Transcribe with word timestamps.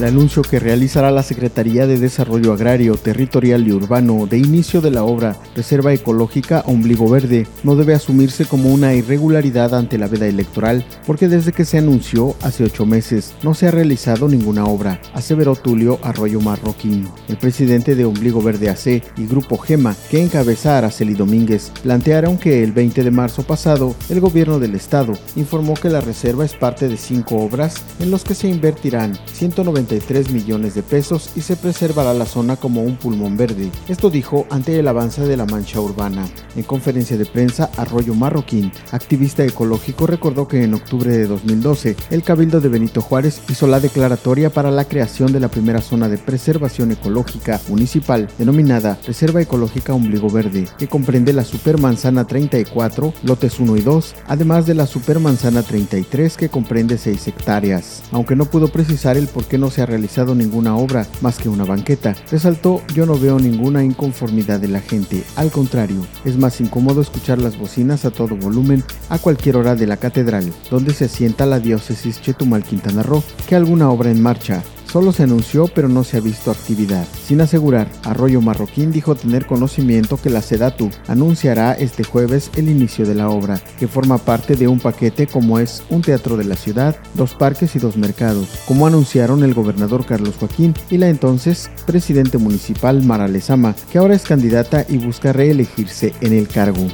El 0.00 0.06
anuncio 0.06 0.40
que 0.40 0.58
realizará 0.58 1.10
la 1.10 1.22
Secretaría 1.22 1.86
de 1.86 1.98
Desarrollo 1.98 2.54
Agrario, 2.54 2.96
Territorial 2.96 3.68
y 3.68 3.72
Urbano 3.72 4.26
de 4.26 4.38
inicio 4.38 4.80
de 4.80 4.90
la 4.90 5.04
obra 5.04 5.36
Reserva 5.54 5.92
Ecológica 5.92 6.62
Ombligo 6.64 7.06
Verde 7.10 7.46
no 7.64 7.76
debe 7.76 7.92
asumirse 7.92 8.46
como 8.46 8.72
una 8.72 8.94
irregularidad 8.94 9.74
ante 9.74 9.98
la 9.98 10.08
veda 10.08 10.26
electoral, 10.26 10.86
porque 11.06 11.28
desde 11.28 11.52
que 11.52 11.66
se 11.66 11.76
anunció 11.76 12.34
hace 12.40 12.64
ocho 12.64 12.86
meses 12.86 13.34
no 13.42 13.52
se 13.52 13.68
ha 13.68 13.72
realizado 13.72 14.26
ninguna 14.26 14.64
obra, 14.64 15.02
aseveró 15.12 15.54
Tulio 15.54 15.98
Arroyo 16.02 16.40
Marroquín. 16.40 17.06
El 17.28 17.36
presidente 17.36 17.94
de 17.94 18.06
Ombligo 18.06 18.40
Verde 18.40 18.70
AC 18.70 19.04
y 19.18 19.26
Grupo 19.26 19.58
GEMA, 19.58 19.94
que 20.10 20.22
encabeza 20.22 20.78
Araceli 20.78 21.12
Domínguez, 21.12 21.72
plantearon 21.82 22.38
que 22.38 22.64
el 22.64 22.72
20 22.72 23.04
de 23.04 23.10
marzo 23.10 23.42
pasado 23.42 23.94
el 24.08 24.20
gobierno 24.20 24.58
del 24.58 24.76
estado 24.76 25.12
informó 25.36 25.74
que 25.74 25.90
la 25.90 26.00
reserva 26.00 26.46
es 26.46 26.54
parte 26.54 26.88
de 26.88 26.96
cinco 26.96 27.36
obras 27.36 27.74
en 27.98 28.10
los 28.10 28.24
que 28.24 28.34
se 28.34 28.48
invertirán 28.48 29.18
193 29.40 30.32
millones 30.32 30.74
de 30.74 30.82
pesos 30.82 31.30
y 31.34 31.40
se 31.40 31.56
preservará 31.56 32.12
la 32.12 32.26
zona 32.26 32.56
como 32.56 32.82
un 32.82 32.96
pulmón 32.96 33.38
verde. 33.38 33.70
Esto 33.88 34.10
dijo 34.10 34.46
ante 34.50 34.78
el 34.78 34.86
avance 34.86 35.22
de 35.22 35.34
la 35.34 35.46
mancha 35.46 35.80
urbana. 35.80 36.28
En 36.56 36.62
conferencia 36.62 37.16
de 37.16 37.24
prensa, 37.24 37.70
Arroyo 37.78 38.12
Marroquín, 38.12 38.70
activista 38.92 39.42
ecológico, 39.42 40.06
recordó 40.06 40.46
que 40.46 40.62
en 40.62 40.74
octubre 40.74 41.16
de 41.16 41.26
2012 41.26 41.96
el 42.10 42.22
Cabildo 42.22 42.60
de 42.60 42.68
Benito 42.68 43.00
Juárez 43.00 43.40
hizo 43.48 43.66
la 43.66 43.80
declaratoria 43.80 44.50
para 44.50 44.70
la 44.70 44.84
creación 44.84 45.32
de 45.32 45.40
la 45.40 45.48
primera 45.48 45.80
zona 45.80 46.10
de 46.10 46.18
preservación 46.18 46.92
ecológica 46.92 47.62
municipal 47.68 48.28
denominada 48.36 48.98
Reserva 49.06 49.40
Ecológica 49.40 49.94
Ombligo 49.94 50.28
Verde, 50.28 50.68
que 50.76 50.86
comprende 50.86 51.32
la 51.32 51.44
Supermanzana 51.44 52.26
34, 52.26 53.14
lotes 53.22 53.58
1 53.58 53.76
y 53.78 53.80
2, 53.80 54.16
además 54.26 54.66
de 54.66 54.74
la 54.74 54.86
Supermanzana 54.86 55.62
33 55.62 56.36
que 56.36 56.50
comprende 56.50 56.98
6 56.98 57.28
hectáreas. 57.28 58.02
Aunque 58.12 58.36
no 58.36 58.44
pudo 58.44 58.68
precisar 58.68 59.16
el 59.16 59.29
por 59.30 59.44
qué 59.44 59.58
no 59.58 59.70
se 59.70 59.82
ha 59.82 59.86
realizado 59.86 60.34
ninguna 60.34 60.76
obra 60.76 61.06
más 61.20 61.38
que 61.38 61.48
una 61.48 61.64
banqueta, 61.64 62.14
resaltó 62.30 62.82
yo 62.94 63.06
no 63.06 63.18
veo 63.18 63.38
ninguna 63.38 63.84
inconformidad 63.84 64.60
de 64.60 64.68
la 64.68 64.80
gente, 64.80 65.22
al 65.36 65.50
contrario, 65.50 66.04
es 66.24 66.36
más 66.36 66.60
incómodo 66.60 67.00
escuchar 67.00 67.38
las 67.38 67.58
bocinas 67.58 68.04
a 68.04 68.10
todo 68.10 68.36
volumen 68.36 68.84
a 69.08 69.18
cualquier 69.18 69.56
hora 69.56 69.74
de 69.74 69.86
la 69.86 69.96
catedral, 69.96 70.52
donde 70.70 70.94
se 70.94 71.08
sienta 71.08 71.46
la 71.46 71.60
diócesis 71.60 72.20
Chetumal 72.20 72.62
Quintana 72.62 73.02
Roo, 73.02 73.22
que 73.48 73.56
alguna 73.56 73.90
obra 73.90 74.10
en 74.10 74.20
marcha, 74.20 74.62
Solo 74.90 75.12
se 75.12 75.22
anunció 75.22 75.68
pero 75.68 75.88
no 75.88 76.02
se 76.02 76.16
ha 76.16 76.20
visto 76.20 76.50
actividad. 76.50 77.06
Sin 77.24 77.40
asegurar, 77.40 77.88
Arroyo 78.02 78.40
Marroquín 78.40 78.90
dijo 78.90 79.14
tener 79.14 79.46
conocimiento 79.46 80.16
que 80.16 80.30
la 80.30 80.42
Sedatu 80.42 80.90
anunciará 81.06 81.74
este 81.74 82.02
jueves 82.02 82.50
el 82.56 82.68
inicio 82.68 83.06
de 83.06 83.14
la 83.14 83.28
obra, 83.28 83.60
que 83.78 83.86
forma 83.86 84.18
parte 84.18 84.56
de 84.56 84.66
un 84.66 84.80
paquete 84.80 85.28
como 85.28 85.60
es 85.60 85.84
un 85.90 86.02
teatro 86.02 86.36
de 86.36 86.44
la 86.44 86.56
ciudad, 86.56 86.96
dos 87.14 87.34
parques 87.34 87.76
y 87.76 87.78
dos 87.78 87.96
mercados, 87.96 88.48
como 88.66 88.86
anunciaron 88.86 89.44
el 89.44 89.54
gobernador 89.54 90.04
Carlos 90.04 90.34
Joaquín 90.40 90.74
y 90.90 90.98
la 90.98 91.08
entonces 91.08 91.70
presidente 91.86 92.38
municipal 92.38 93.00
Mara 93.02 93.28
Lezama, 93.28 93.76
que 93.92 93.98
ahora 93.98 94.14
es 94.14 94.22
candidata 94.22 94.84
y 94.88 94.98
busca 94.98 95.32
reelegirse 95.32 96.12
en 96.20 96.32
el 96.32 96.48
cargo. 96.48 96.88